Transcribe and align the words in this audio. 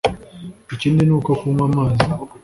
Ikindi 0.75 1.01
ni 1.05 1.13
uko 1.17 1.29
kunywa 1.39 1.63
amazi 1.69 2.03